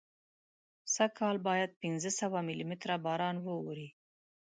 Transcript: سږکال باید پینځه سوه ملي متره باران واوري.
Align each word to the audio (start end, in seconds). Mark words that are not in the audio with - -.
سږکال 0.95 1.37
باید 1.47 1.77
پینځه 1.81 2.11
سوه 2.19 2.37
ملي 2.47 2.65
متره 2.69 2.95
باران 3.05 3.35
واوري. 3.41 3.89